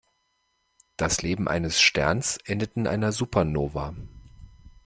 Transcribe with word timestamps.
Das 0.97 1.21
Leben 1.21 1.47
eines 1.47 1.79
Sterns 1.79 2.39
endet 2.45 2.75
in 2.75 2.87
einer 2.87 3.11
Supernova. 3.11 3.93